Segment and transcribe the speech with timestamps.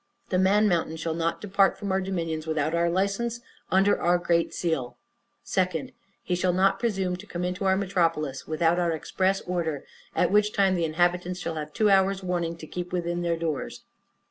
[0.29, 4.51] The Man Mountain shall not depart from our dominions without our licence under our great
[4.51, 4.97] seal.
[5.45, 5.93] 2d.
[6.23, 9.85] He shall not presume to come into our metropolis without our express order;
[10.15, 13.83] at which time the inhabitants shall have two hours' warning to keep within their doors.